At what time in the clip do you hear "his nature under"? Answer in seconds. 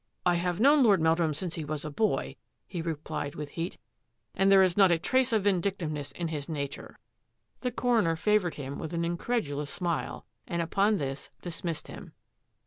6.29-7.71